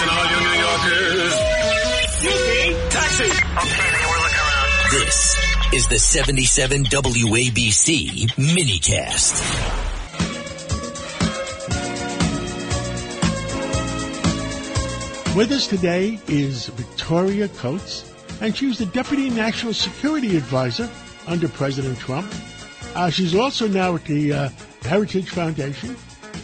[0.00, 1.34] Listen, all you New Yorkers.
[2.88, 3.24] Taxi!
[3.24, 4.90] Okay, we're looking around.
[4.92, 5.36] This
[5.74, 9.36] is the 77 WABC minicast.
[15.36, 18.10] With us today is Victoria Coates,
[18.40, 20.88] and she's the Deputy National Security Advisor
[21.26, 22.32] under President Trump.
[22.94, 24.48] Uh, she's also now at the uh,
[24.80, 25.94] Heritage Foundation.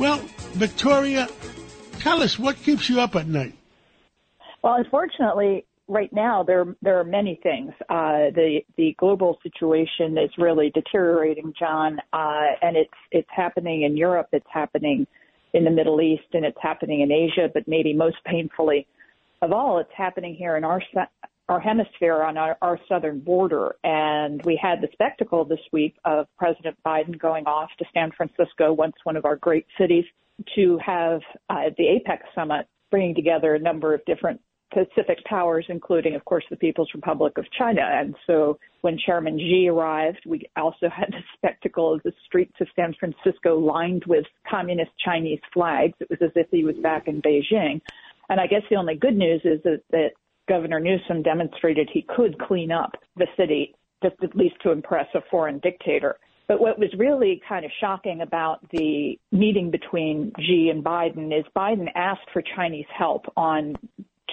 [0.00, 0.18] Well,
[0.54, 1.28] Victoria,
[2.04, 3.54] tell us what keeps you up at night.
[4.62, 7.72] Well, unfortunately, right now there there are many things.
[7.88, 13.96] Uh, the the global situation is really deteriorating, John, uh, and it's it's happening in
[13.96, 14.28] Europe.
[14.32, 15.06] It's happening
[15.54, 17.48] in the Middle East, and it's happening in Asia.
[17.52, 18.86] But maybe most painfully
[19.42, 20.82] of all, it's happening here in our
[21.48, 23.76] our hemisphere on our, our southern border.
[23.84, 28.72] And we had the spectacle this week of President Biden going off to San Francisco,
[28.72, 30.04] once one of our great cities,
[30.54, 34.40] to have uh, the APEC summit, bringing together a number of different
[34.72, 37.82] Pacific powers, including, of course, the People's Republic of China.
[37.82, 42.66] And so when Chairman Xi arrived, we also had the spectacle of the streets of
[42.74, 45.94] San Francisco lined with communist Chinese flags.
[46.00, 47.80] It was as if he was back in Beijing.
[48.28, 50.10] And I guess the only good news is that, that
[50.48, 55.22] Governor Newsom demonstrated he could clean up the city, just at least to impress a
[55.30, 56.18] foreign dictator.
[56.46, 61.46] But what was really kind of shocking about the meeting between Xi and Biden is
[61.56, 63.76] Biden asked for Chinese help on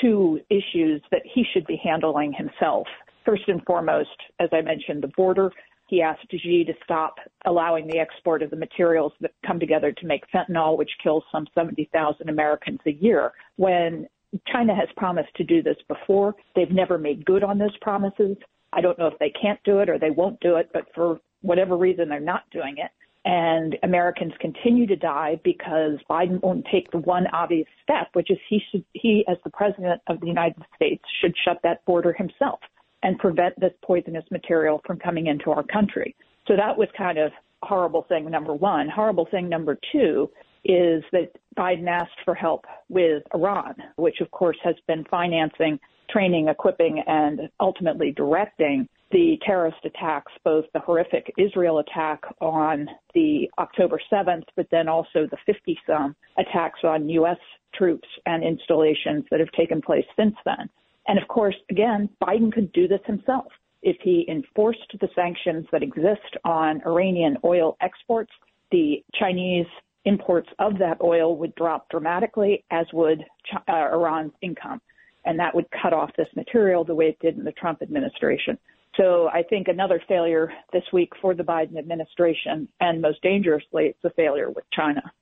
[0.00, 2.86] two issues that he should be handling himself.
[3.24, 4.08] First and foremost,
[4.40, 5.52] as I mentioned, the border.
[5.88, 7.16] He asked Xi to stop
[7.46, 11.46] allowing the export of the materials that come together to make fentanyl, which kills some
[11.54, 13.32] 70,000 Americans a year.
[13.56, 14.08] When
[14.46, 18.36] China has promised to do this before, they've never made good on those promises.
[18.72, 21.20] I don't know if they can't do it or they won't do it, but for
[21.42, 22.90] whatever reason, they're not doing it
[23.24, 28.38] and Americans continue to die because Biden won't take the one obvious step, which is
[28.48, 32.60] he should, he, as the president of the United States, should shut that border himself
[33.02, 36.14] and prevent this poisonous material from coming into our country.
[36.46, 37.30] So that was kind of
[37.62, 38.88] horrible thing number one.
[38.88, 40.30] Horrible thing number two
[40.64, 45.78] is that Biden asked for help with Iran, which of course has been financing,
[46.10, 53.50] training, equipping, and ultimately directing the terrorist attacks, both the horrific Israel attack on the
[53.58, 57.38] October 7th, but then also the 50 some attacks on U.S.
[57.74, 60.68] troops and installations that have taken place since then.
[61.08, 63.46] And of course, again, Biden could do this himself.
[63.82, 68.30] If he enforced the sanctions that exist on Iranian oil exports,
[68.70, 69.66] the Chinese
[70.04, 73.24] imports of that oil would drop dramatically, as would
[73.68, 74.80] uh, Iran's income.
[75.24, 78.58] And that would cut off this material the way it did in the Trump administration.
[78.96, 84.04] So I think another failure this week for the Biden administration, and most dangerously, it's
[84.04, 85.12] a failure with China.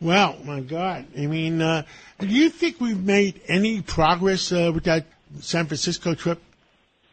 [0.00, 1.06] Well, my God.
[1.16, 1.84] I mean, uh,
[2.18, 5.06] do you think we've made any progress uh, with that
[5.40, 6.40] San Francisco trip?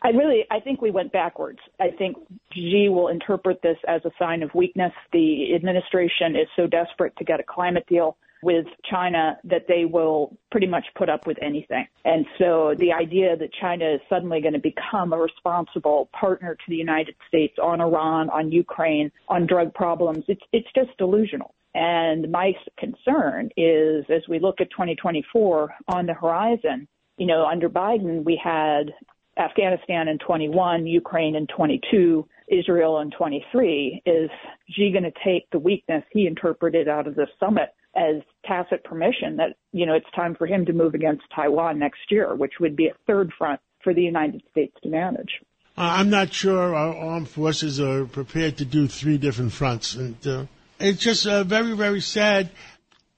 [0.04, 1.60] I really, I think we went backwards.
[1.80, 2.18] I think
[2.54, 4.94] Xi will interpret this as a sign of weakness.
[5.14, 10.36] The administration is so desperate to get a climate deal with China that they will
[10.50, 11.86] pretty much put up with anything.
[12.06, 16.64] And so the idea that China is suddenly going to become a responsible partner to
[16.68, 21.54] the United States on Iran, on Ukraine, on drug problems, it's, it's just delusional.
[21.74, 26.88] And my concern is as we look at 2024 on the horizon,
[27.18, 28.92] you know, under Biden, we had
[29.38, 34.02] Afghanistan in 21, Ukraine in 22, Israel in 23.
[34.06, 34.30] Is
[34.70, 39.38] Xi going to take the weakness he interpreted out of the summit as tacit permission
[39.38, 42.76] that, you know, it's time for him to move against Taiwan next year, which would
[42.76, 45.42] be a third front for the United States to manage?
[45.78, 49.96] Uh, I'm not sure our armed forces are prepared to do three different fronts.
[49.96, 50.46] And uh,
[50.80, 52.50] it's just uh, very, very sad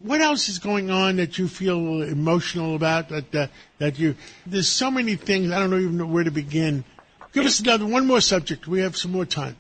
[0.04, 3.10] what else is going on that you feel emotional about?
[3.10, 3.48] That uh,
[3.80, 4.16] that you
[4.46, 6.84] there's so many things I don't even know where to begin.
[7.32, 8.68] Give us another one more subject.
[8.68, 9.58] We have some more time.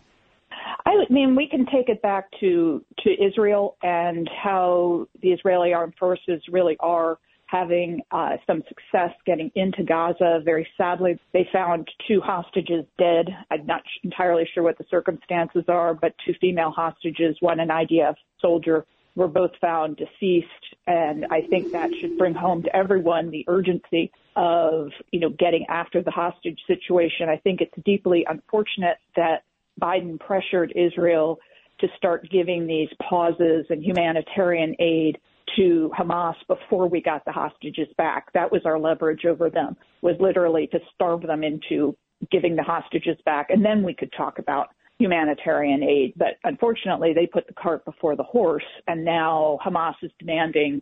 [0.86, 5.96] I mean, we can take it back to to Israel and how the Israeli armed
[5.98, 10.42] forces really are having uh, some success getting into Gaza.
[10.44, 13.28] Very sadly, they found two hostages dead.
[13.51, 18.16] I'm not entirely sure what the circumstances are, but two female hostages, one an IDF
[18.42, 20.48] soldier, were both found deceased.
[20.88, 25.65] And I think that should bring home to everyone the urgency of, you know, getting
[25.69, 27.30] after the hostage situation.
[27.30, 29.44] I think it's deeply unfortunate that
[29.81, 31.39] Biden pressured Israel
[31.80, 35.18] to start giving these pauses and humanitarian aid
[35.56, 38.31] to Hamas before we got the hostages back.
[38.33, 41.95] That was our leverage over them, was literally to starve them into
[42.31, 43.50] giving the hostages back.
[43.50, 44.69] And then we could talk about
[45.04, 46.14] humanitarian aid.
[46.16, 50.82] But unfortunately, they put the cart before the horse, and now Hamas is demanding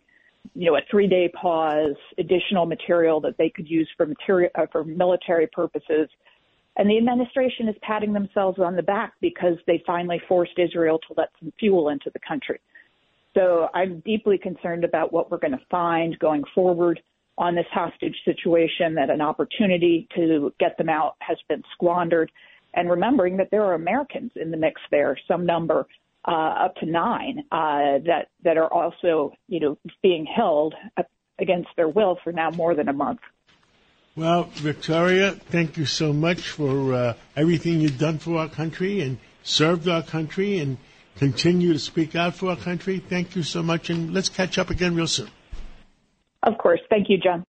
[0.54, 4.84] you know, a three-day pause, additional material that they could use for material uh, for
[4.84, 6.08] military purposes.
[6.76, 11.14] And the administration is patting themselves on the back because they finally forced Israel to
[11.16, 12.60] let some fuel into the country.
[13.36, 17.00] So I'm deeply concerned about what we're going to find going forward
[17.38, 22.30] on this hostage situation, that an opportunity to get them out has been squandered.
[22.74, 25.86] And remembering that there are Americans in the mix there, some number
[26.26, 30.74] uh, up to nine, uh, that, that are also, you know, being held
[31.38, 33.20] against their will for now more than a month.
[34.14, 39.18] Well, Victoria, thank you so much for uh, everything you've done for our country and
[39.42, 40.76] served our country and
[41.16, 42.98] continue to speak out for our country.
[42.98, 45.30] Thank you so much, and let's catch up again real soon.
[46.42, 46.80] Of course.
[46.90, 47.40] Thank you, John.